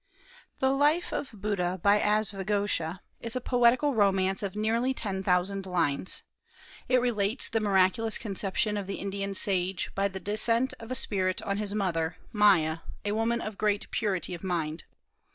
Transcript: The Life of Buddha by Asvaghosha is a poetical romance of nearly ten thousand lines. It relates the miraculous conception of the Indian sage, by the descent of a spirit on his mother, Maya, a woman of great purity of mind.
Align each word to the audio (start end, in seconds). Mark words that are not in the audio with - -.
The 0.57 0.71
Life 0.71 1.11
of 1.13 1.29
Buddha 1.31 1.79
by 1.83 1.99
Asvaghosha 1.99 3.01
is 3.19 3.35
a 3.35 3.39
poetical 3.39 3.93
romance 3.93 4.41
of 4.41 4.55
nearly 4.55 4.95
ten 4.95 5.21
thousand 5.21 5.67
lines. 5.67 6.23
It 6.89 6.99
relates 6.99 7.47
the 7.47 7.59
miraculous 7.59 8.17
conception 8.17 8.77
of 8.77 8.87
the 8.87 8.95
Indian 8.95 9.35
sage, 9.35 9.91
by 9.93 10.07
the 10.07 10.19
descent 10.19 10.73
of 10.79 10.89
a 10.89 10.95
spirit 10.95 11.39
on 11.43 11.57
his 11.57 11.75
mother, 11.75 12.17
Maya, 12.33 12.79
a 13.05 13.11
woman 13.11 13.41
of 13.41 13.59
great 13.59 13.91
purity 13.91 14.33
of 14.33 14.43
mind. 14.43 14.85